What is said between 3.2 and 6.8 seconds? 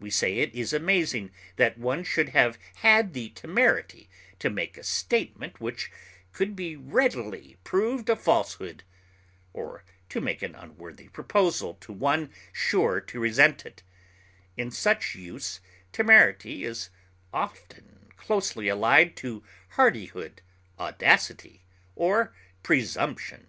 temerity to make a statement which could be